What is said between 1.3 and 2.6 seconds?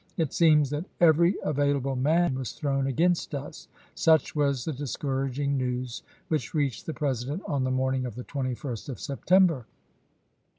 avail able man was